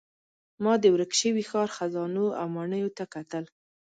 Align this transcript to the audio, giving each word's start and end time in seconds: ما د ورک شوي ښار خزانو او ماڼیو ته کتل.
ما 0.63 0.73
د 0.83 0.85
ورک 0.95 1.11
شوي 1.21 1.43
ښار 1.49 1.69
خزانو 1.77 2.25
او 2.39 2.47
ماڼیو 2.55 2.93
ته 2.97 3.03
کتل. 3.13 3.43